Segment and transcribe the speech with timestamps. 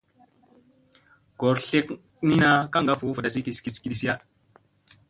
[1.43, 4.15] Goor tleknina kaŋga voo vadasi kis kis kidisiya.